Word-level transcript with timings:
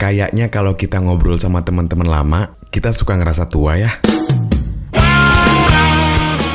Kayaknya 0.00 0.48
kalau 0.48 0.80
kita 0.80 0.96
ngobrol 0.96 1.36
sama 1.36 1.60
teman-teman 1.60 2.08
lama, 2.08 2.56
kita 2.72 2.88
suka 2.88 3.20
ngerasa 3.20 3.52
tua 3.52 3.76
ya. 3.76 4.00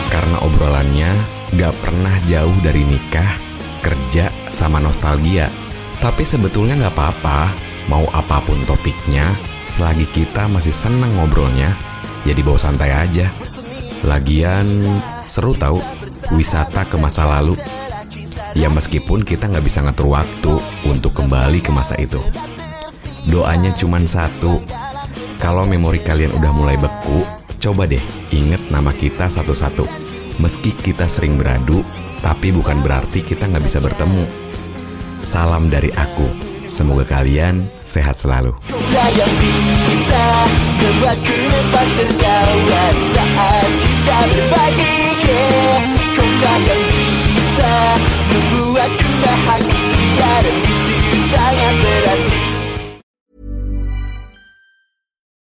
Karena 0.10 0.42
obrolannya 0.42 1.14
gak 1.54 1.78
pernah 1.78 2.18
jauh 2.26 2.58
dari 2.66 2.82
nikah, 2.82 3.38
kerja, 3.86 4.34
sama 4.50 4.82
nostalgia. 4.82 5.46
Tapi 6.02 6.26
sebetulnya 6.26 6.74
gak 6.90 6.98
apa-apa, 6.98 7.54
mau 7.86 8.10
apa 8.18 8.42
pun 8.42 8.58
topiknya, 8.66 9.38
selagi 9.70 10.10
kita 10.10 10.50
masih 10.50 10.74
seneng 10.74 11.14
ngobrolnya, 11.14 11.78
jadi 12.26 12.42
bawa 12.42 12.58
santai 12.58 12.98
aja. 12.98 13.30
Lagian 14.10 14.82
seru 15.30 15.54
tahu 15.54 15.78
wisata 16.34 16.90
ke 16.90 16.98
masa 16.98 17.30
lalu. 17.30 17.54
Ya 18.58 18.74
meskipun 18.74 19.22
kita 19.22 19.54
nggak 19.54 19.68
bisa 19.70 19.86
ngatur 19.86 20.18
waktu 20.18 20.54
untuk 20.90 21.14
kembali 21.14 21.62
ke 21.62 21.70
masa 21.70 21.94
itu. 22.02 22.24
Doanya 23.26 23.74
cuman 23.74 24.06
satu. 24.06 24.62
Kalau 25.42 25.66
memori 25.66 25.98
kalian 25.98 26.38
udah 26.38 26.52
mulai 26.54 26.78
beku, 26.78 27.26
coba 27.58 27.90
deh 27.90 28.02
inget 28.30 28.62
nama 28.70 28.94
kita 28.94 29.26
satu-satu. 29.26 29.86
Meski 30.38 30.70
kita 30.78 31.10
sering 31.10 31.42
beradu, 31.42 31.82
tapi 32.22 32.54
bukan 32.54 32.86
berarti 32.86 33.26
kita 33.26 33.50
nggak 33.50 33.66
bisa 33.66 33.82
bertemu. 33.82 34.26
Salam 35.26 35.74
dari 35.74 35.90
aku. 35.98 36.30
Semoga 36.70 37.06
kalian 37.06 37.66
sehat 37.86 38.18
selalu. 38.18 38.54